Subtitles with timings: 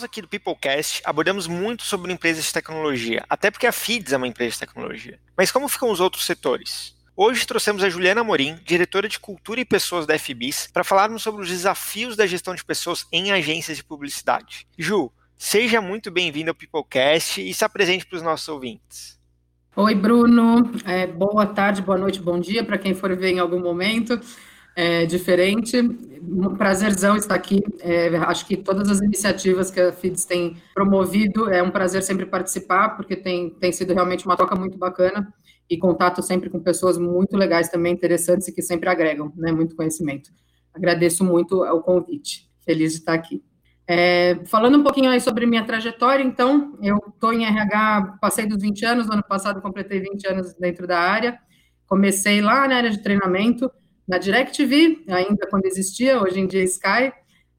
[0.00, 4.16] Nós aqui do Peoplecast abordamos muito sobre empresas de tecnologia, até porque a Feeds é
[4.16, 5.20] uma empresa de tecnologia.
[5.36, 6.96] Mas como ficam os outros setores?
[7.14, 11.42] Hoje trouxemos a Juliana Morim, diretora de Cultura e Pessoas da FBIS, para falarmos sobre
[11.42, 14.66] os desafios da gestão de pessoas em agências de publicidade.
[14.78, 19.20] Ju, seja muito bem-vindo ao Peoplecast e se apresente para os nossos ouvintes.
[19.76, 20.72] Oi, Bruno.
[20.86, 24.18] É, boa tarde, boa noite, bom dia para quem for ver em algum momento
[24.76, 25.78] é, diferente.
[25.78, 27.60] Um prazerzão estar aqui.
[27.80, 32.26] É, acho que todas as iniciativas que a FIDS tem promovido, é um prazer sempre
[32.26, 35.32] participar, porque tem, tem sido realmente uma troca muito bacana
[35.68, 39.76] e contato sempre com pessoas muito legais também, interessantes e que sempre agregam né, muito
[39.76, 40.30] conhecimento.
[40.74, 42.48] Agradeço muito o convite.
[42.64, 43.42] Feliz de estar aqui.
[43.86, 48.62] É, falando um pouquinho aí sobre minha trajetória, então, eu estou em RH, passei dos
[48.62, 51.40] 20 anos, no ano passado completei 20 anos dentro da área,
[51.88, 53.68] comecei lá na área de treinamento,
[54.10, 57.12] na DirecTV, ainda quando existia, hoje em dia Sky.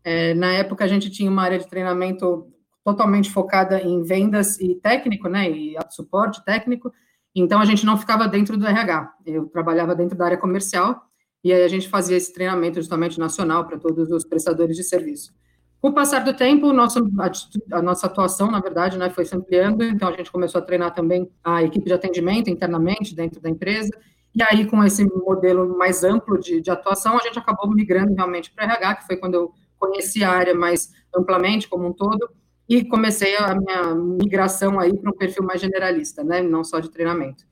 [0.03, 2.45] É, na época a gente tinha uma área de treinamento
[2.83, 6.91] totalmente focada em vendas e técnico, né, e suporte técnico.
[7.33, 9.13] Então a gente não ficava dentro do RH.
[9.25, 11.01] Eu trabalhava dentro da área comercial
[11.41, 15.31] e aí a gente fazia esse treinamento justamente nacional para todos os prestadores de serviço.
[15.79, 19.33] Com o passar do tempo, nosso, a, a, nossa atuação, na verdade, né, foi se
[19.33, 23.49] ampliando, então a gente começou a treinar também a equipe de atendimento internamente dentro da
[23.49, 23.89] empresa,
[24.33, 28.51] e aí, com esse modelo mais amplo de, de atuação, a gente acabou migrando realmente
[28.51, 32.29] para RH, que foi quando eu conheci a área mais amplamente, como um todo,
[32.69, 36.89] e comecei a minha migração aí para um perfil mais generalista, né, não só de
[36.89, 37.43] treinamento.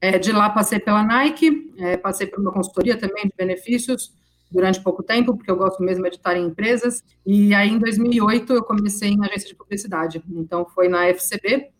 [0.00, 4.14] É, de lá passei pela Nike, é, passei por uma consultoria também de benefícios
[4.50, 8.52] durante pouco tempo, porque eu gosto mesmo de estar em empresas, e aí em 2008
[8.54, 11.70] eu comecei em agência de publicidade, então foi na FCB,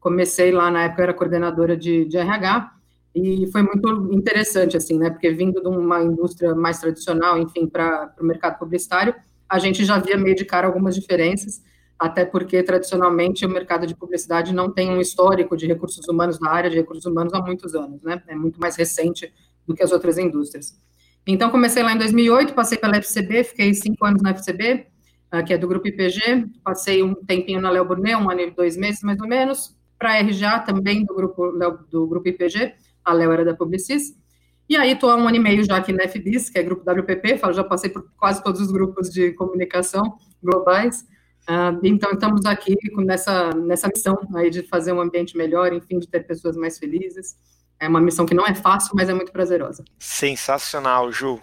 [0.00, 2.77] comecei lá, na época eu era coordenadora de, de RH,
[3.14, 5.10] e foi muito interessante, assim, né?
[5.10, 9.14] Porque vindo de uma indústria mais tradicional, enfim, para o mercado publicitário,
[9.48, 11.62] a gente já via meio de cara algumas diferenças,
[11.98, 16.50] até porque tradicionalmente o mercado de publicidade não tem um histórico de recursos humanos na
[16.50, 18.22] área de recursos humanos há muitos anos, né?
[18.28, 19.32] É muito mais recente
[19.66, 20.78] do que as outras indústrias.
[21.26, 24.86] Então, comecei lá em 2008, passei pela FCB, fiquei cinco anos na FCB,
[25.30, 28.50] ah, que é do grupo IPG, passei um tempinho na Léo Burnet, um ano e
[28.50, 31.52] dois meses mais ou menos, para a RGA também do grupo,
[31.90, 32.74] do grupo IPG,
[33.08, 34.16] a Léo era da Publicis.
[34.68, 36.88] E aí estou há um ano e meio já aqui na FBIS, que é grupo
[36.88, 41.06] WPP, já passei por quase todos os grupos de comunicação globais.
[41.48, 46.06] Uh, então estamos aqui nessa, nessa missão aí de fazer um ambiente melhor, enfim, de
[46.06, 47.34] ter pessoas mais felizes.
[47.80, 49.82] É uma missão que não é fácil, mas é muito prazerosa.
[49.98, 51.40] Sensacional, Ju.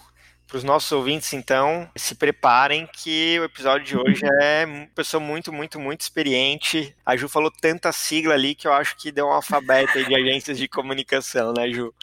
[0.48, 5.20] Para os nossos ouvintes, então, se preparem que o episódio de hoje é uma pessoa
[5.20, 6.96] muito, muito, muito experiente.
[7.04, 10.58] A Ju falou tanta sigla ali que eu acho que deu um alfabeto de agências
[10.58, 11.94] de comunicação, né, Ju?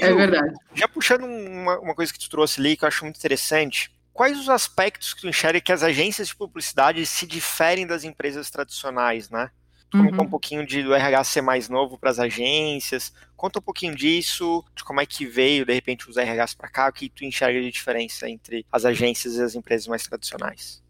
[0.00, 0.54] É verdade.
[0.74, 4.38] Já puxando uma, uma coisa que tu trouxe ali que eu acho muito interessante, quais
[4.38, 9.28] os aspectos que tu enxerga que as agências de publicidade se diferem das empresas tradicionais,
[9.28, 9.50] né?
[9.92, 10.26] Conta uhum.
[10.26, 13.12] um pouquinho de, do RH ser mais novo para as agências.
[13.36, 16.88] Conta um pouquinho disso, de como é que veio, de repente, os RHs para cá,
[16.88, 20.82] o que tu enxerga de diferença entre as agências e as empresas mais tradicionais.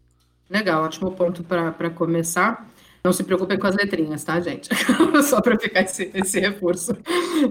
[0.49, 2.67] Legal, ótimo ponto para começar.
[3.03, 4.69] Não se preocupem com as letrinhas, tá, gente?
[5.23, 6.97] Só para ficar esse, esse reforço.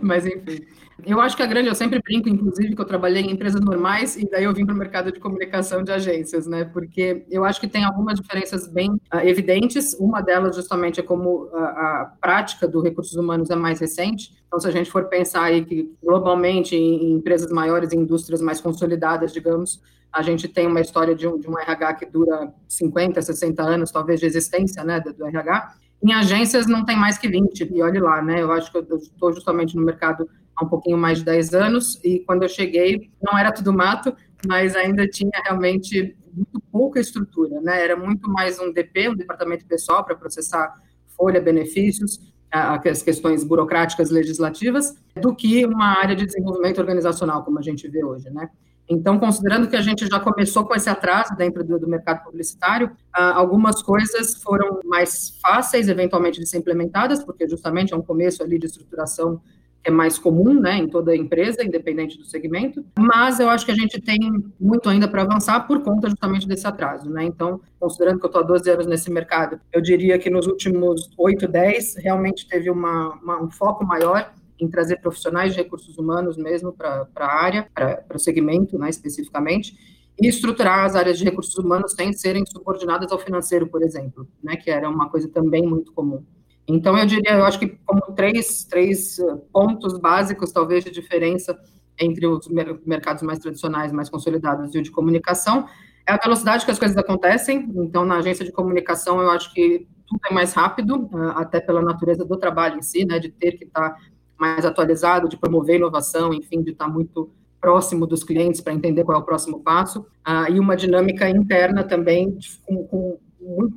[0.03, 0.67] Mas, enfim.
[1.05, 4.17] Eu acho que a grande, eu sempre brinco, inclusive, que eu trabalhei em empresas normais
[4.17, 6.65] e daí eu vim para o mercado de comunicação de agências, né?
[6.65, 9.95] Porque eu acho que tem algumas diferenças bem uh, evidentes.
[9.95, 14.33] Uma delas, justamente, é como a, a, prática do recursos humanos é mais recente.
[14.47, 18.41] Então, se a gente for pensar aí que globalmente em, em empresas maiores, em indústrias
[18.41, 22.55] mais consolidadas, digamos, a gente tem uma história de um, de um RH que dura
[22.69, 25.75] 50, 60 anos, talvez, de existência, né, do, do RH.
[26.03, 28.42] Em agências não tem mais que 20, e olhe lá, né?
[28.42, 32.00] Eu acho que eu estou justamente no mercado há um pouquinho mais de 10 anos,
[32.03, 34.14] e quando eu cheguei, não era tudo mato,
[34.47, 37.82] mas ainda tinha realmente muito pouca estrutura, né?
[37.82, 40.74] Era muito mais um DP, um departamento pessoal para processar
[41.16, 47.62] folha, benefícios, as questões burocráticas legislativas, do que uma área de desenvolvimento organizacional, como a
[47.62, 48.48] gente vê hoje, né?
[48.88, 52.92] Então, considerando que a gente já começou com esse atraso dentro do, do mercado publicitário,
[53.12, 58.58] algumas coisas foram mais fáceis, eventualmente, de ser implementadas, porque justamente é um começo ali
[58.58, 59.41] de estruturação
[59.86, 63.77] é mais comum, né, em toda empresa, independente do segmento, mas eu acho que a
[63.77, 64.18] gente tem
[64.59, 68.42] muito ainda para avançar por conta justamente desse atraso, né, então, considerando que eu estou
[68.42, 73.15] há 12 anos nesse mercado, eu diria que nos últimos 8, 10, realmente teve uma,
[73.22, 78.16] uma, um foco maior em trazer profissionais de recursos humanos mesmo para a área, para
[78.16, 79.77] o segmento né, especificamente,
[80.21, 84.56] e estruturar as áreas de recursos humanos sem serem subordinadas ao financeiro, por exemplo, né,
[84.56, 86.24] que era uma coisa também muito comum.
[86.68, 91.57] Então, eu diria, eu acho que como três, três eh, pontos básicos, talvez, de diferença
[91.98, 92.48] entre os
[92.84, 95.66] mercados mais tradicionais, mais consolidados e o de comunicação,
[96.07, 97.71] é a velocidade que as coisas acontecem.
[97.77, 101.83] Então, na agência de comunicação, eu acho que tudo é mais rápido, eh, até pela
[101.83, 103.97] natureza do trabalho em si, né, de ter que estar
[104.39, 107.30] mais atualizado, de promover inovação, enfim, de estar muito
[107.60, 111.83] próximo dos clientes para entender qual é o próximo passo, uh, e uma dinâmica interna
[111.83, 113.18] também com, com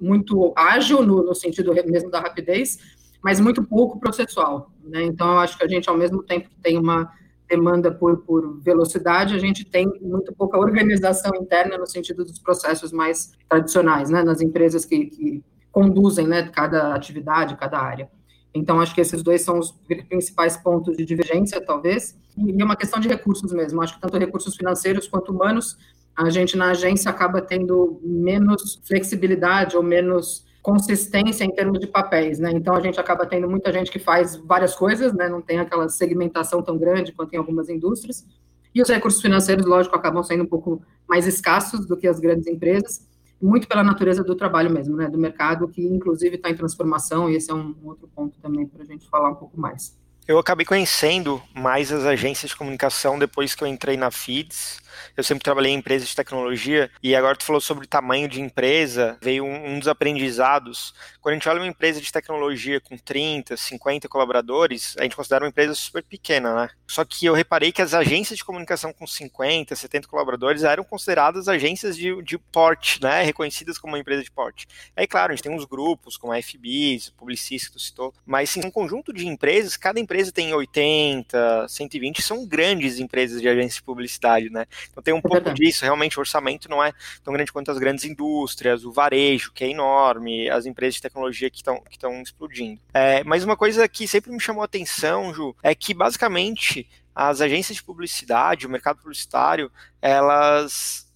[0.02, 2.80] muito ágil no, no, sentido mesmo da rapidez,
[3.24, 4.72] mas muito pouco processual.
[4.84, 5.04] Né?
[5.04, 7.12] Então, eu acho que a gente, ao mesmo tempo que tem uma
[7.48, 12.92] demanda por, por velocidade, a gente tem muito pouca organização interna no sentido dos processos
[12.92, 14.24] mais tradicionais, né?
[14.24, 18.10] nas empresas que, que conduzem né, cada atividade, cada área.
[18.54, 19.72] Então, acho que esses dois são os
[20.08, 23.82] principais pontos de divergência, talvez, e é uma questão de recursos mesmo.
[23.82, 25.78] Acho que tanto recursos financeiros quanto humanos,
[26.16, 32.40] a gente na agência acaba tendo menos flexibilidade ou menos consistência em termos de papéis,
[32.40, 32.52] né?
[32.52, 35.30] Então a gente acaba tendo muita gente que faz várias coisas, né?
[35.30, 38.26] Não tem aquela segmentação tão grande quanto em algumas indústrias.
[38.74, 42.46] E os recursos financeiros, lógico, acabam sendo um pouco mais escassos do que as grandes
[42.46, 43.08] empresas,
[43.42, 45.08] muito pela natureza do trabalho mesmo, né?
[45.08, 47.30] Do mercado que inclusive está em transformação.
[47.30, 49.98] E esse é um outro ponto também para a gente falar um pouco mais.
[50.28, 54.80] Eu acabei conhecendo mais as agências de comunicação depois que eu entrei na Feeds
[55.16, 59.18] eu sempre trabalhei em empresas de tecnologia e agora tu falou sobre tamanho de empresa,
[59.22, 60.94] veio um, um dos aprendizados.
[61.22, 65.44] Quando a gente olha uma empresa de tecnologia com 30, 50 colaboradores, a gente considera
[65.44, 66.70] uma empresa super pequena, né?
[66.88, 71.48] Só que eu reparei que as agências de comunicação com 50, 70 colaboradores eram consideradas
[71.48, 73.22] agências de, de porte, né?
[73.24, 74.68] Reconhecidas como uma empresa de porte.
[74.96, 78.50] Aí, claro, a gente tem uns grupos, como a FBs, Publicis, que tu citou, mas
[78.50, 83.78] sim, um conjunto de empresas, cada empresa tem 80, 120, são grandes empresas de agência
[83.78, 84.66] de publicidade, né?
[84.92, 85.60] Então tem um é pouco verdade.
[85.60, 86.94] disso, realmente o orçamento não é
[87.24, 91.50] tão grande quanto as grandes indústrias, o varejo, que é enorme, as empresas de tecnologia
[91.50, 92.80] que estão que explodindo.
[92.94, 97.42] É, mas uma coisa que sempre me chamou a atenção, Ju, é que basicamente as
[97.42, 99.72] agências de publicidade, o mercado publicitário,
[100.02, 101.09] elas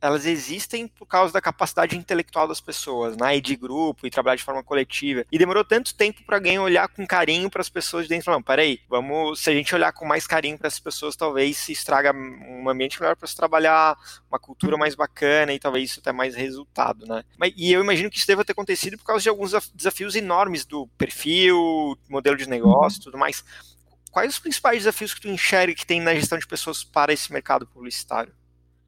[0.00, 3.36] elas existem por causa da capacidade intelectual das pessoas, né?
[3.36, 5.24] E de grupo, e trabalhar de forma coletiva.
[5.30, 8.26] E demorou tanto tempo para alguém olhar com carinho para as pessoas de dentro e
[8.26, 11.72] falar, peraí, vamos, se a gente olhar com mais carinho para as pessoas, talvez se
[11.72, 13.96] estraga um ambiente melhor para se trabalhar,
[14.30, 17.24] uma cultura mais bacana e talvez isso tenha mais resultado, né?
[17.38, 20.64] Mas, e eu imagino que isso deva ter acontecido por causa de alguns desafios enormes
[20.64, 23.04] do perfil, modelo de negócio, uhum.
[23.04, 23.44] tudo mais.
[24.10, 27.30] Quais os principais desafios que tu enxerga que tem na gestão de pessoas para esse
[27.32, 28.32] mercado publicitário?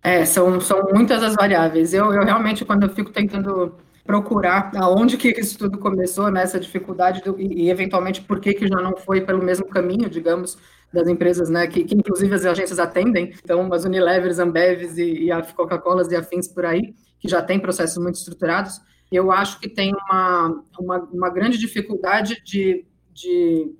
[0.02, 1.92] É, são, são muitas as variáveis.
[1.92, 3.74] Eu, eu realmente, quando eu fico tentando
[4.08, 8.66] procurar aonde que isso tudo começou, né, dificuldade do, e, e, eventualmente por que que
[8.66, 10.56] já não foi pelo mesmo caminho, digamos,
[10.90, 15.30] das empresas, né, que, que inclusive as agências atendem, então as Unilevers, Ambevs e, e
[15.30, 18.80] a Coca-Colas e afins por aí, que já têm processos muito estruturados,
[19.12, 23.74] eu acho que tem uma, uma, uma grande dificuldade de, de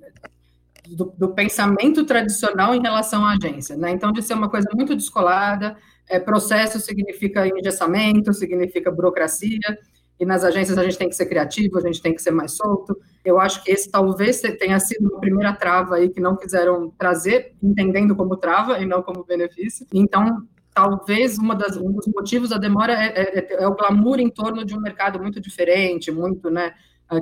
[0.89, 3.91] do, do, pensamento tradicional em relação à agência, né?
[3.91, 5.77] Então, de ser uma coisa muito descolada,
[6.09, 9.79] é, processo significa engessamento, significa burocracia,
[10.21, 12.53] e nas agências a gente tem que ser criativo, a gente tem que ser mais
[12.53, 12.99] solto.
[13.25, 17.55] Eu acho que esse talvez tenha sido uma primeira trava aí que não quiseram trazer,
[17.63, 19.87] entendendo como trava e não como benefício.
[19.95, 20.43] Então,
[20.75, 24.29] talvez uma das, um dos motivos da demora é, é, é, é o glamour em
[24.29, 26.75] torno de um mercado muito diferente, muito, né,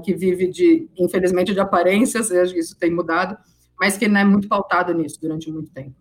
[0.03, 3.37] que vive de, infelizmente, de aparências, isso tem mudado,
[3.79, 5.95] mas que não é muito pautado nisso durante muito tempo.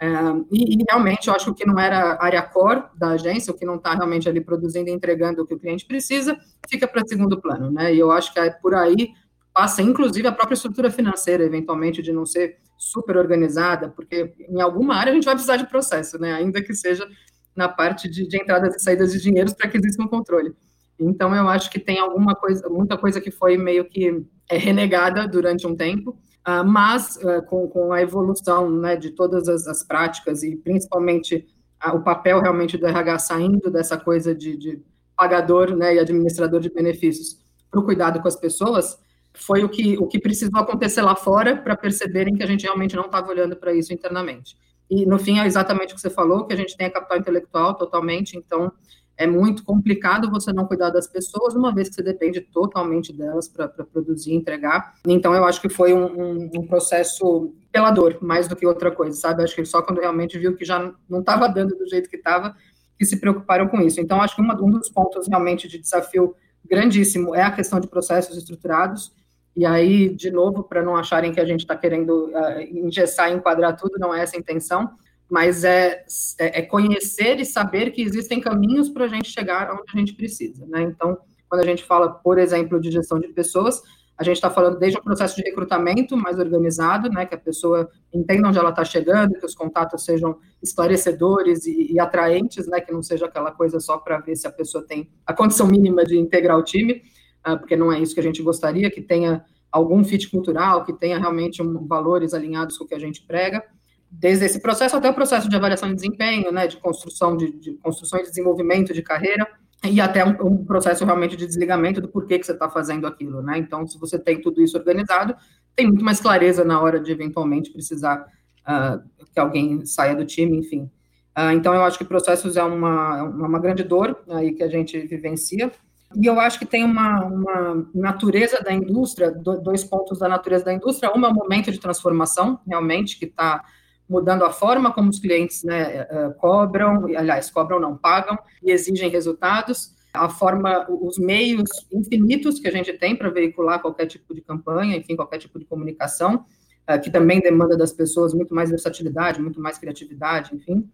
[0.00, 0.06] É,
[0.50, 3.74] e, e, realmente eu acho que não era área core da agência, o que não
[3.74, 6.38] está realmente ali produzindo e entregando o que o cliente precisa,
[6.70, 7.94] fica para segundo plano, né?
[7.94, 9.10] E eu acho que é por aí
[9.52, 14.94] passa, inclusive, a própria estrutura financeira, eventualmente, de não ser super organizada, porque em alguma
[14.94, 16.32] área a gente vai precisar de processo, né?
[16.32, 17.06] Ainda que seja
[17.54, 20.54] na parte de, de entradas e saídas de dinheiros para que exista um controle.
[20.98, 25.26] Então, eu acho que tem alguma coisa, muita coisa que foi meio que é, renegada
[25.26, 29.84] durante um tempo, Uh, mas uh, com, com, a evolução né, de todas as, as,
[29.84, 31.46] práticas e principalmente
[31.86, 34.82] uh, o papel realmente do RH saindo dessa coisa de, de
[35.14, 37.38] pagador né, e administrador de benefícios
[37.70, 38.98] para o cuidado com as pessoas,
[39.34, 42.96] foi o que, o que precisou acontecer lá fora para perceberem que a gente realmente
[42.96, 44.56] não estava olhando para isso internamente.
[44.90, 47.18] E, no fim, é exatamente o que você falou, que a gente tem a capital
[47.18, 48.72] intelectual totalmente, então
[49.20, 53.46] é muito complicado você não cuidar das pessoas, uma vez que você depende totalmente delas
[53.46, 54.94] para produzir e entregar.
[55.06, 59.14] Então, eu acho que foi um, um, um, processo pelador, mais do que outra coisa,
[59.14, 59.42] sabe?
[59.42, 62.56] Acho que só quando realmente viu que já não estava dando do jeito que estava,
[62.98, 64.00] que se preocuparam com isso.
[64.00, 66.34] Então, acho que uma, um dos pontos realmente de desafio
[66.64, 69.12] grandíssimo é a questão de processos estruturados,
[69.54, 73.34] E aí, de novo, para não acharem que a gente está querendo uh, engessar e
[73.34, 74.92] enquadrar tudo, não é essa a intenção,
[75.30, 76.04] mas é,
[76.38, 80.14] é, é conhecer e saber que existem caminhos para a gente chegar onde a gente
[80.14, 80.66] precisa.
[80.66, 80.82] Né?
[80.82, 81.16] Então,
[81.48, 83.80] quando a gente fala, por exemplo, de gestão de pessoas,
[84.20, 87.88] a gente está falando desde o processo de recrutamento mais organizado, né, que a pessoa
[88.12, 92.92] entenda onde ela está chegando, que os contatos sejam esclarecedores e, e atraentes, né, que
[92.92, 96.18] não seja aquela coisa só para ver se a pessoa tem a condição mínima de
[96.18, 97.02] integrar o time,
[97.48, 100.92] uh, porque não é isso que a gente gostaria, que tenha algum fit cultural, que
[100.92, 103.64] tenha realmente um, valores alinhados com o que a gente prega,
[104.10, 107.72] desde esse processo até o processo de avaliação de desempenho, né, de construção de, de
[107.74, 109.46] construção e desenvolvimento de carreira,
[109.84, 113.40] e até um, um, processo realmente de desligamento do porquê que você está fazendo aquilo,
[113.40, 113.56] né?
[113.56, 115.34] Então, se você tem tudo isso organizado,
[115.74, 118.26] tem muito mais clareza na hora de eventualmente precisar
[118.60, 119.02] uh,
[119.32, 120.90] que alguém saia do time, enfim.
[121.38, 124.98] Uh, então, eu acho que processos é uma, uma grande dor aí que a gente
[125.06, 125.72] vivencia.
[126.14, 130.74] E eu acho que tem uma, uma natureza da indústria, dois pontos da natureza da
[130.74, 131.12] indústria.
[131.14, 133.64] Uma é o momento de transformação, realmente, que está
[134.10, 139.08] mudando a forma como os clientes né, eh, cobram, aliás, cobram não, pagam e exigem
[139.08, 144.40] resultados, a forma, os meios infinitos que a gente tem para veicular qualquer tipo de
[144.40, 146.44] campanha, enfim, qualquer tipo de comunicação,
[146.88, 150.90] eh, que também demanda das pessoas muito mais versatilidade, muito mais criatividade, enfim.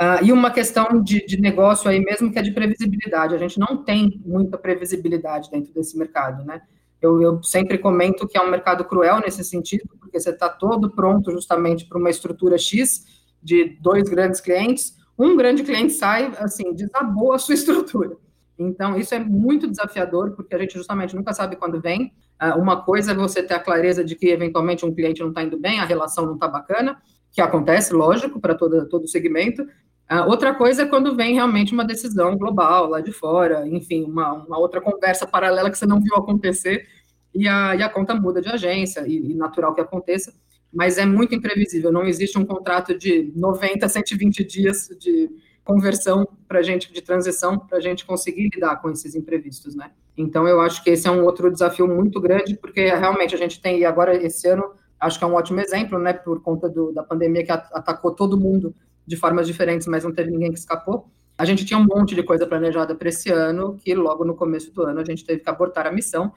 [0.00, 3.34] Uh, e uma questão de, de, negócio aí mesmo que é de previsibilidade.
[3.34, 6.62] A gente não tem muita previsibilidade dentro desse mercado, né?
[7.00, 10.90] Eu, eu, sempre comento que é um mercado cruel nesse sentido, porque você está todo
[10.90, 13.04] pronto justamente para uma estrutura X
[13.42, 18.16] de dois grandes clientes, um grande cliente sai, assim, desabou a sua estrutura.
[18.58, 22.12] Então, isso é muito desafiador, porque a gente justamente nunca sabe quando vem.
[22.42, 25.42] Uh, uma coisa é você ter a clareza de que, eventualmente, um cliente não está
[25.42, 27.00] indo bem, a relação não está bacana,
[27.30, 29.64] que acontece, lógico, para todo, todo segmento.
[30.10, 34.32] Uh, outra coisa é quando vem realmente uma decisão global lá de fora, enfim, uma,
[34.32, 36.86] uma outra conversa paralela que você não viu acontecer
[37.34, 40.32] e a, e a conta muda de agência, e, e, natural que aconteça,
[40.72, 41.92] mas é muito imprevisível.
[41.92, 45.30] Não existe um contrato de 90, 120 dias de
[45.62, 49.90] conversão para gente, de transição, para a gente conseguir lidar com esses imprevistos, né?
[50.16, 53.60] Então, eu acho que esse é um outro desafio muito grande, porque realmente a gente
[53.60, 56.92] tem, e agora esse ano, acho que é um ótimo exemplo, né, por conta do,
[56.92, 58.74] da pandemia que atacou todo mundo
[59.08, 61.08] de formas diferentes, mas não teve ninguém que escapou.
[61.36, 64.70] A gente tinha um monte de coisa planejada para esse ano, que logo no começo
[64.72, 66.30] do ano a gente teve que abortar a missão,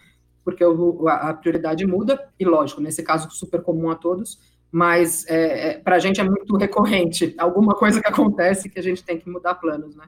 [0.43, 4.39] porque o, a, prioridade muda, e lógico, nesse caso super comum a todos,
[4.71, 8.83] mas é, é, para a gente é muito recorrente, alguma coisa que acontece que a
[8.83, 10.05] gente tem que mudar planos, né?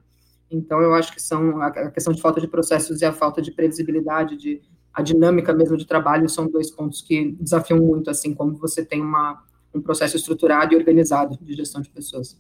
[0.50, 3.52] Então, eu acho que são a questão de falta de processos e a falta de
[3.52, 4.62] previsibilidade, de
[4.94, 9.02] a dinâmica mesmo de trabalho, são dois pontos que desafiam muito, assim, como você tem
[9.02, 9.44] uma,
[9.74, 12.40] um processo estruturado e organizado de gestão de pessoas.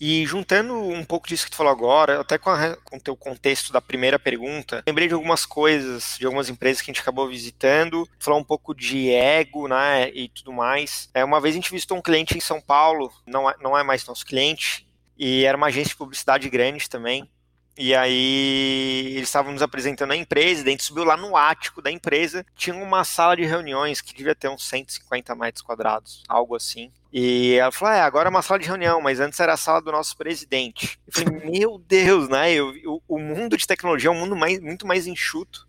[0.00, 3.16] E juntando um pouco disso que tu falou agora, até com, a, com o teu
[3.16, 7.28] contexto da primeira pergunta, lembrei de algumas coisas, de algumas empresas que a gente acabou
[7.28, 11.08] visitando, falar um pouco de ego, né, e tudo mais.
[11.14, 13.82] É, uma vez a gente visitou um cliente em São Paulo, não é, não é
[13.82, 14.86] mais nosso cliente,
[15.16, 17.28] e era uma agência de publicidade grande também,
[17.76, 21.82] e aí eles estavam nos apresentando a empresa, e a gente subiu lá no ático
[21.82, 26.54] da empresa, tinha uma sala de reuniões que devia ter uns 150 metros quadrados, algo
[26.54, 26.90] assim.
[27.12, 29.80] E ela falou: é, agora é uma sala de reunião, mas antes era a sala
[29.80, 30.98] do nosso presidente.
[31.06, 32.52] Eu falei, meu Deus, né?
[32.52, 35.66] Eu, o mundo de tecnologia é um mundo mais, muito mais enxuto.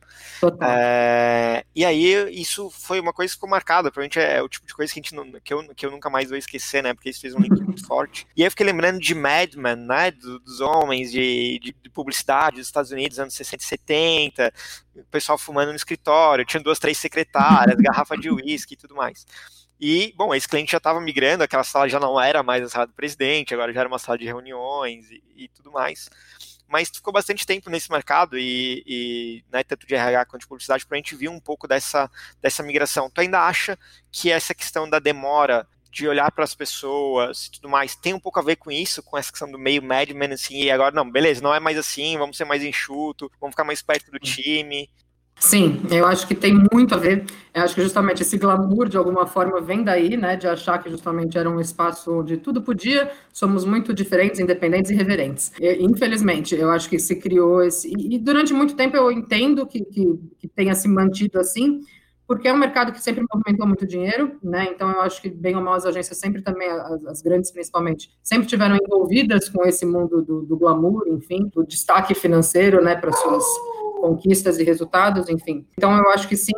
[0.61, 3.91] É, e aí, isso foi uma coisa que ficou marcada.
[3.91, 6.09] Provavelmente é, o tipo de coisa que, a gente não, que, eu, que eu nunca
[6.09, 6.93] mais vou esquecer, né?
[6.93, 8.27] Porque isso fez um link muito forte.
[8.35, 10.11] E aí eu fiquei lembrando de Mad Men, né?
[10.11, 14.53] Do, dos homens de, de, de, publicidade dos Estados Unidos, anos 60 e 70.
[14.95, 19.25] O pessoal fumando no escritório, tinha duas, três secretárias, garrafa de uísque e tudo mais.
[19.79, 22.87] E, bom, esse cliente já estava migrando, aquela sala já não era mais a sala
[22.87, 26.09] do presidente, agora já era uma sala de reuniões e, e tudo mais.
[26.67, 30.85] Mas ficou bastante tempo nesse mercado e, e né, tanto de RH quanto de publicidade,
[30.85, 32.09] para a gente ver um pouco dessa,
[32.41, 33.09] dessa migração.
[33.09, 33.77] Tu ainda acha
[34.11, 38.19] que essa questão da demora de olhar para as pessoas e tudo mais, tem um
[38.19, 41.09] pouco a ver com isso, com essa questão do meio madman, assim, e agora, não,
[41.09, 44.89] beleza, não é mais assim, vamos ser mais enxuto, vamos ficar mais perto do time.
[45.37, 47.25] Sim, eu acho que tem muito a ver.
[47.53, 50.35] Eu acho que justamente esse glamour, de alguma forma, vem daí, né?
[50.35, 54.95] De achar que justamente era um espaço onde tudo podia, somos muito diferentes, independentes e
[54.95, 55.51] reverentes.
[55.59, 57.91] E, infelizmente, eu acho que se criou esse.
[57.97, 61.81] E, durante muito tempo eu entendo que, que, que tenha se mantido assim,
[62.27, 64.67] porque é um mercado que sempre movimentou muito dinheiro, né?
[64.73, 68.09] Então eu acho que bem ou mal as agências sempre também, as, as grandes principalmente,
[68.23, 73.11] sempre tiveram envolvidas com esse mundo do, do glamour, enfim, do destaque financeiro, né, para
[73.13, 73.43] suas
[74.05, 75.65] conquistas e resultados, enfim.
[75.75, 76.53] Então, eu acho que sim,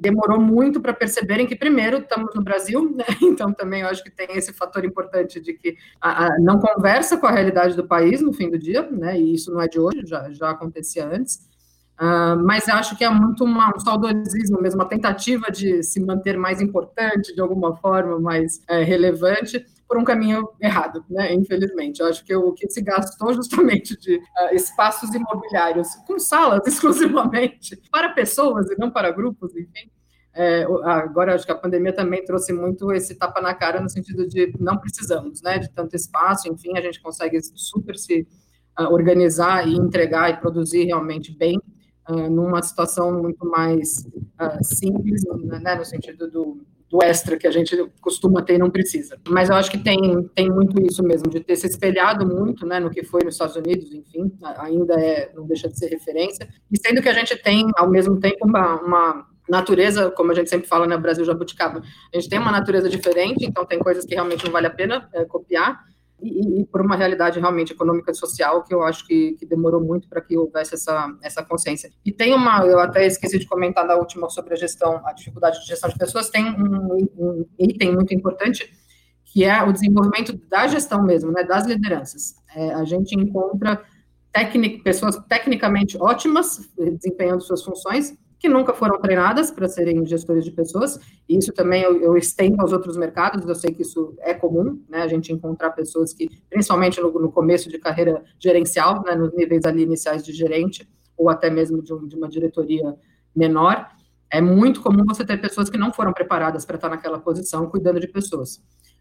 [0.00, 3.06] demorou muito para perceberem que, primeiro, estamos no Brasil, né?
[3.22, 7.16] então também eu acho que tem esse fator importante de que a, a, não conversa
[7.16, 9.18] com a realidade do país no fim do dia, né?
[9.18, 11.48] e isso não é de hoje, já, já acontecia antes.
[11.98, 16.36] Uh, mas acho que é muito uma, um saudosismo mesmo, uma tentativa de se manter
[16.36, 21.32] mais importante, de alguma forma, mais é, relevante, por um caminho errado, né?
[21.32, 22.00] Infelizmente.
[22.00, 27.80] Eu acho que o que se gastou justamente de uh, espaços imobiliários com salas exclusivamente
[27.90, 29.90] para pessoas e não para grupos, enfim.
[30.36, 34.26] É, agora acho que a pandemia também trouxe muito esse tapa na cara no sentido
[34.26, 38.26] de não precisamos, né, de tanto espaço, enfim, a gente consegue super se
[38.76, 41.56] uh, organizar e entregar e produzir realmente bem
[42.08, 44.04] uh, numa situação muito mais
[44.40, 45.22] uh, simples,
[45.62, 49.18] né, no sentido do, do extra que a gente costuma ter e não precisa.
[49.28, 49.98] Mas eu acho que tem,
[50.32, 53.56] tem muito isso mesmo, de ter se espelhado muito né, no que foi nos Estados
[53.56, 57.68] Unidos, enfim, ainda é, não deixa de ser referência, e sendo que a gente tem,
[57.76, 62.16] ao mesmo tempo, uma, uma natureza, como a gente sempre fala, né, Brasil Jabuticaba, a
[62.16, 65.24] gente tem uma natureza diferente, então tem coisas que realmente não vale a pena é,
[65.24, 65.84] copiar,
[66.24, 69.80] e, e, por uma realidade realmente econômica e social que eu acho que, que demorou
[69.80, 71.90] muito para que houvesse essa, essa consciência.
[72.04, 75.60] E tem uma, eu até esqueci de comentar na última sobre a gestão, a dificuldade
[75.60, 78.70] de gestão de pessoas, tem um, um item muito importante
[79.24, 82.36] que é o desenvolvimento da gestão mesmo, né, das lideranças.
[82.54, 83.82] É, a gente encontra
[84.32, 90.50] tecnic, pessoas tecnicamente ótimas, desempenhando suas funções, que nunca foram treinadas para serem gestores de
[90.50, 94.34] pessoas, e isso também eu, eu, estendo aos outros mercados, eu sei que isso é
[94.34, 99.14] comum, né, a gente encontrar pessoas que, principalmente no, no começo de carreira gerencial, né,
[99.14, 100.86] nos níveis ali iniciais de gerente,
[101.16, 102.94] ou até mesmo de, um, de uma diretoria
[103.34, 103.88] menor,
[104.30, 107.98] é muito comum você ter pessoas que não foram preparadas para estar naquela posição, cuidando
[107.98, 108.56] de pessoas.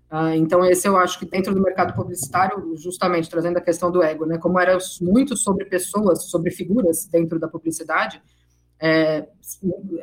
[0.09, 4.01] Uh, então, esse eu acho que dentro do mercado publicitário, justamente trazendo a questão do
[4.01, 8.21] ego, né, como era muito sobre pessoas, sobre figuras dentro da publicidade,
[8.85, 9.25] é,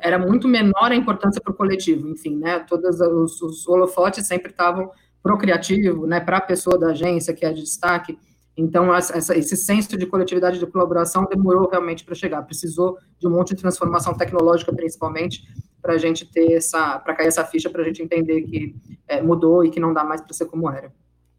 [0.00, 4.50] era muito menor a importância para o coletivo, enfim, né, todos os, os holofotes sempre
[4.50, 4.90] estavam
[5.22, 8.18] para o criativo, né, para a pessoa da agência, que é de destaque,
[8.56, 13.30] então essa, esse senso de coletividade de colaboração demorou realmente para chegar, precisou de um
[13.30, 15.42] monte de transformação tecnológica, principalmente,
[15.82, 18.74] para a gente ter essa, para cair essa ficha, para a gente entender que
[19.06, 20.90] é, mudou e que não dá mais para ser como era.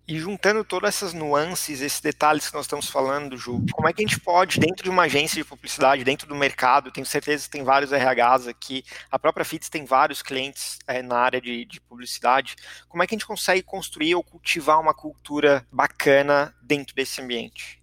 [0.07, 4.03] E juntando todas essas nuances, esses detalhes que nós estamos falando, Ju, como é que
[4.03, 7.51] a gente pode, dentro de uma agência de publicidade, dentro do mercado, tenho certeza que
[7.51, 11.79] tem vários RHs aqui, a própria FITS tem vários clientes é, na área de, de,
[11.79, 12.55] publicidade,
[12.89, 17.81] como é que a gente consegue construir ou cultivar uma cultura bacana dentro desse ambiente?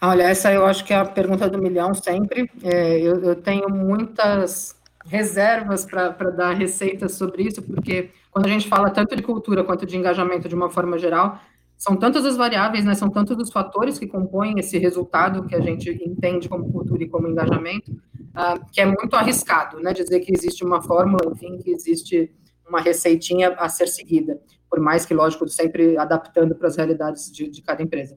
[0.00, 2.50] Olha, essa eu acho que é a pergunta do milhão sempre.
[2.64, 4.74] É, eu, eu tenho muitas
[5.04, 9.84] reservas para dar receitas sobre isso, porque quando a gente fala tanto de cultura quanto
[9.84, 11.38] de engajamento de uma forma geral,
[11.76, 15.60] são tantas as variáveis, né, são tantos os fatores que compõem esse resultado que a
[15.60, 20.32] gente entende como cultura e como engajamento, uh, que é muito arriscado, né, dizer que
[20.34, 22.32] existe uma fórmula, enfim, que existe
[22.66, 24.40] uma receitinha a ser seguida,
[24.70, 28.16] por mais que, lógico, sempre adaptando para as realidades de, de cada empresa.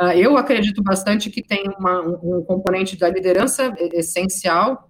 [0.00, 4.88] Uh, eu acredito bastante que tem uma, um, um componente da liderança essencial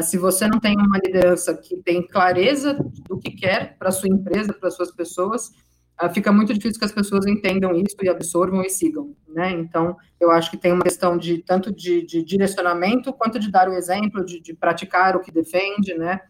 [0.00, 2.74] se você não tem uma liderança que tem clareza
[3.08, 5.48] do que quer para sua empresa, para suas pessoas,
[6.02, 9.50] uh, fica muito difícil que as pessoas entendam isso e absorvam e sigam, né?
[9.50, 13.68] Então, eu acho que tem uma questão de tanto de, de direcionamento quanto de dar
[13.68, 16.20] o exemplo, de, de praticar o que defende, né?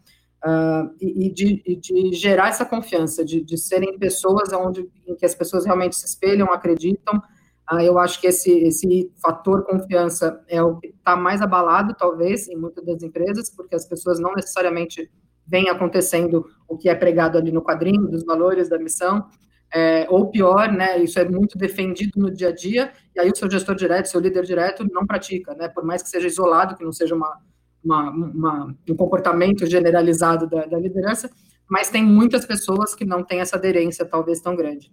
[0.45, 5.25] Uh, e, de, e, de, gerar essa confiança, de, de serem pessoas onde, em que
[5.25, 7.21] as pessoas realmente se espelham, acreditam,
[7.67, 12.47] ah, eu acho que esse, esse fator confiança é o que está mais abalado, talvez,
[12.47, 15.09] em muitas das empresas, porque as pessoas não necessariamente
[15.47, 19.25] vêm acontecendo o que é pregado ali no quadrinho, dos valores da missão,
[19.73, 23.35] é, ou pior, né, isso é muito defendido no dia a dia, e aí o
[23.35, 26.83] seu gestor direto, seu líder direto, não pratica, né, por mais que seja isolado, que
[26.83, 27.39] não seja uma,
[27.83, 31.29] uma, uma um comportamento generalizado da, da liderança,
[31.69, 34.91] mas tem muitas pessoas que não têm essa aderência, talvez, tão grande.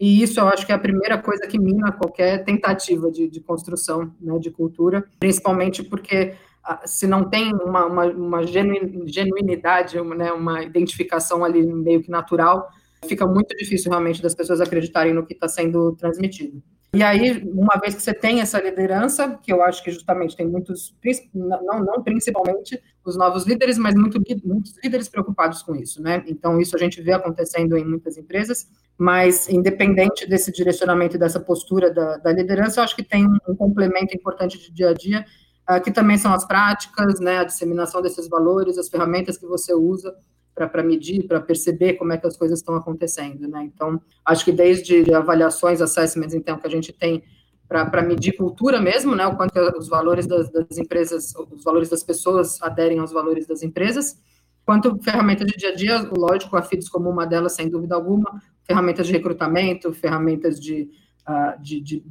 [0.00, 3.40] E isso eu acho que é a primeira coisa que mina qualquer tentativa de, de
[3.40, 10.14] construção né, de cultura, principalmente porque ah, se não tem uma, uma, uma genuinidade, uma,
[10.14, 12.68] né, uma identificação ali meio que natural,
[13.06, 16.62] fica muito difícil realmente das pessoas acreditarem no que está sendo transmitido.
[16.94, 20.46] E aí, uma vez que você tem essa liderança, que eu acho que justamente tem
[20.46, 20.94] muitos,
[21.34, 26.22] não, não principalmente os novos líderes, mas muito, muitos líderes preocupados com isso, né?
[26.26, 31.40] Então, isso a gente vê acontecendo em muitas empresas, mas independente desse direcionamento e dessa
[31.40, 35.24] postura da, da liderança, eu acho que tem um, complemento importante de dia a dia,
[35.70, 37.38] uh, que também são as práticas, né?
[37.38, 40.14] A disseminação desses valores, as ferramentas que você usa
[40.54, 43.64] para medir, para perceber como é que as coisas estão acontecendo, né?
[43.64, 47.22] Então, acho que desde avaliações, assessments, então, que a gente tem
[47.68, 49.26] para medir cultura mesmo, né?
[49.26, 53.62] O quanto os valores das, das, empresas, os valores das pessoas aderem aos valores das
[53.62, 54.20] empresas,
[54.64, 58.42] quanto ferramenta de dia a dia, lógico, a FIDS como uma delas, sem dúvida alguma,
[58.64, 60.90] ferramentas de recrutamento, ferramentas de
[61.26, 62.04] uh, de, de,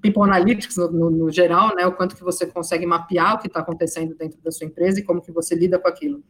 [0.00, 3.48] People Analytics no, no, no, geral, né, o quanto que você consegue mapear o que
[3.48, 6.22] está acontecendo dentro da sua empresa e como que você lida com aquilo.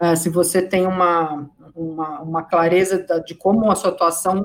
[0.00, 4.44] Uh, se você tem uma, uma, uma clareza de como a sua atuação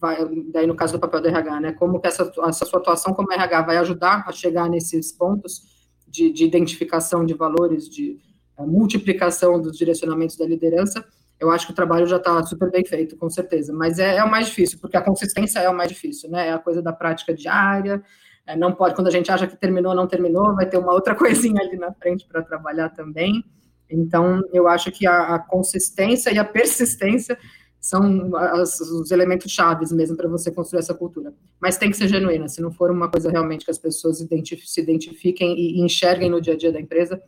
[0.00, 0.16] vai,
[0.52, 3.32] daí no caso do papel do RH, né, como que essa, essa sua atuação como
[3.32, 5.62] RH vai ajudar a chegar nesses pontos
[6.06, 8.18] de, de identificação de valores, de
[8.56, 11.04] uh, multiplicação dos direcionamentos da liderança,
[11.40, 13.72] eu acho que o trabalho já está super bem feito, com certeza.
[13.72, 16.48] Mas é, é, o mais difícil, porque a consistência é o mais difícil, né?
[16.48, 18.02] É a coisa da prática diária.
[18.44, 21.14] É, não pode, quando a gente acha que terminou, não terminou, vai ter uma outra
[21.16, 23.44] coisinha ali na frente para trabalhar também.
[23.90, 27.38] Então, eu acho que a, a consistência e a persistência
[27.80, 31.32] são as, os elementos chaves mesmo para você construir essa cultura.
[31.60, 34.66] Mas tem que ser genuína, se não for uma coisa realmente que as pessoas identif
[34.66, 37.22] se identifiquem e, e enxerguem no dia a dia da empresa,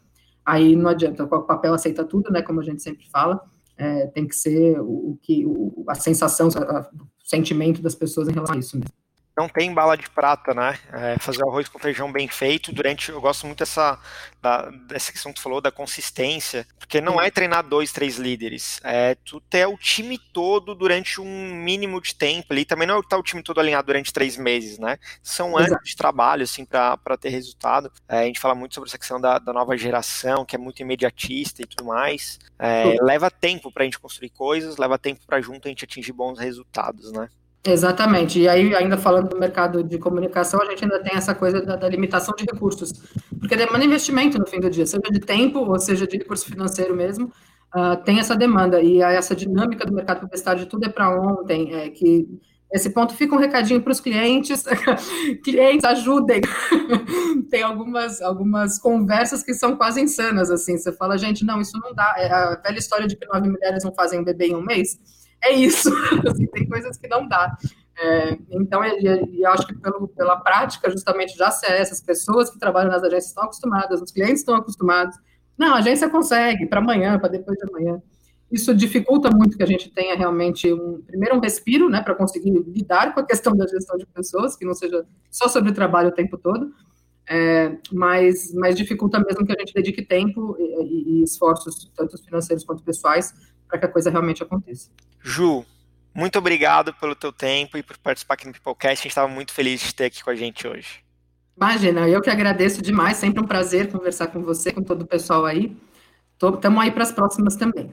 [0.44, 1.24] aí não adianta.
[1.24, 2.42] O papel aceita tudo, né?
[2.42, 3.40] Como a gente sempre fala
[3.76, 8.32] é, tem que ser o, o que o, a sensação, o sentimento das pessoas em
[8.32, 9.00] relação a isso mesmo
[9.36, 10.78] não tem bala de prata, né?
[10.92, 13.10] É fazer arroz com feijão bem feito durante.
[13.10, 13.98] Eu gosto muito dessa,
[14.40, 18.80] da, dessa questão que tu falou, da consistência, porque não é treinar dois, três líderes.
[18.84, 22.64] É tu ter o time todo durante um mínimo de tempo ali.
[22.64, 24.98] Também não é estar o time todo alinhado durante três meses, né?
[25.22, 25.84] São anos Exato.
[25.84, 27.90] de trabalho, assim, para ter resultado.
[28.08, 30.80] É, a gente fala muito sobre essa questão da, da nova geração, que é muito
[30.82, 32.38] imediatista e tudo mais.
[32.58, 36.12] É, leva tempo para a gente construir coisas, leva tempo para junto a gente atingir
[36.12, 37.28] bons resultados, né?
[37.64, 38.40] Exatamente.
[38.40, 41.76] E aí, ainda falando do mercado de comunicação, a gente ainda tem essa coisa da,
[41.76, 42.92] da, limitação de recursos,
[43.38, 46.96] porque demanda investimento no fim do dia, seja de tempo ou seja de recurso financeiro
[46.96, 47.30] mesmo,
[47.74, 48.80] uh, tem essa demanda.
[48.80, 52.26] E essa dinâmica do mercado de tudo é para ontem, é que
[52.72, 54.64] esse ponto fica um recadinho para os clientes,
[55.42, 56.40] clientes ajudem.
[57.50, 61.92] tem algumas, algumas conversas que são quase insanas, assim, você fala, gente, não, isso não
[61.92, 64.62] dá, é a velha história de que nove mulheres não fazem um bebê em um
[64.62, 64.98] mês,
[65.42, 65.90] é isso.
[66.28, 67.56] assim, tem coisas que não dá.
[67.98, 72.58] É, então, eu, acho que pelo, pela prática, justamente, já se é essas pessoas que
[72.58, 75.16] trabalham nas agências estão acostumadas, os clientes estão acostumados.
[75.58, 78.00] Não, a agência consegue, para amanhã, para depois de amanhã.
[78.50, 82.50] Isso dificulta muito que a gente tenha realmente, um, primeiro, um respiro, né, para conseguir
[82.50, 86.12] lidar com a questão da gestão de pessoas, que não seja só sobre trabalho o
[86.12, 86.74] tempo todo,
[87.28, 92.64] é, mas, mas dificulta mesmo que a gente dedique tempo e, e esforços, tanto financeiros
[92.64, 93.32] quanto pessoais,
[93.68, 94.90] para que a coisa realmente aconteça.
[95.20, 95.64] Ju,
[96.12, 99.00] muito obrigado pelo teu tempo e por participar aqui no Peoplecast.
[99.00, 101.04] A gente estava muito feliz de ter aqui com a gente hoje.
[101.56, 103.16] Imagina, eu que agradeço demais.
[103.16, 105.76] Sempre um prazer conversar com você, com todo o pessoal aí.
[106.42, 107.92] Estamos aí para as próximas também.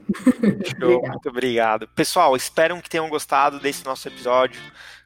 [0.80, 1.86] Show, muito obrigado.
[1.88, 4.60] Pessoal, espero que tenham gostado desse nosso episódio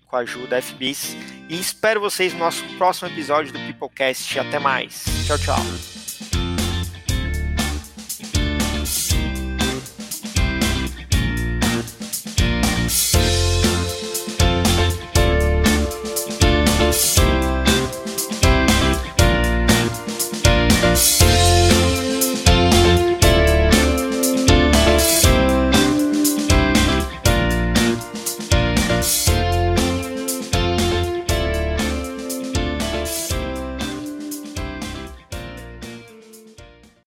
[0.07, 1.17] com a ajuda FBIS
[1.49, 4.39] e espero vocês no nosso próximo episódio do Peoplecast.
[4.39, 5.05] Até mais.
[5.27, 6.02] Tchau, tchau.